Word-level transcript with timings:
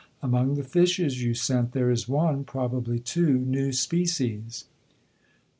Among 0.23 0.55
the 0.55 0.63
fishes 0.63 1.21
you 1.21 1.35
sent 1.35 1.73
there 1.73 1.91
is 1.91 2.07
one, 2.09 2.43
probably 2.43 2.97
two, 2.97 3.37
new 3.37 3.71
species." 3.71 4.65